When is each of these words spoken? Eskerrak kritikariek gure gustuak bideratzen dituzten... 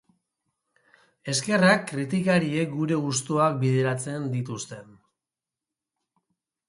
Eskerrak 1.33 1.83
kritikariek 1.91 2.73
gure 2.79 2.97
gustuak 3.03 3.59
bideratzen 3.65 4.27
dituzten... 4.35 4.89